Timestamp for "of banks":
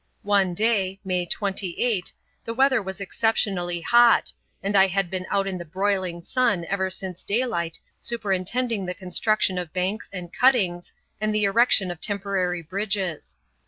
9.59-10.09